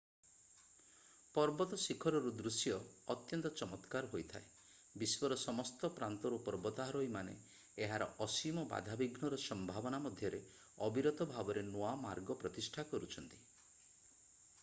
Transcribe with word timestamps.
ପର୍ବତ 1.33 1.77
ଶିଖରରୁ 1.81 2.31
ଦୃଶ୍ୟ 2.37 2.71
ଅତ୍ୟନ୍ତ 3.15 3.51
ଚମତ୍କାର 3.59 4.09
ହୋଇଥାଏ 4.13 4.47
ବିଶ୍ୱର 5.03 5.37
ସମସ୍ତ 5.43 5.91
ପ୍ରାନ୍ତରୁ 5.99 6.39
ପର୍ବତାରୋହୀମାନେ 6.49 7.37
ଏହାର 7.89 8.07
ଅସୀମ 8.29 8.65
ବାଧାବିଘ୍ନର 8.73 9.41
ସମ୍ଭାବନା 9.45 10.01
ମଧ୍ୟରେ 10.09 10.41
ଅବିରତ 10.89 11.29
ଭାବରେ 11.37 11.67
ନୂଆ 11.71 11.93
ମାର୍ଗ 12.09 12.41
ପ୍ରତିଷ୍ଠା 12.45 12.87
କରୁଛନ୍ତି 12.95 13.45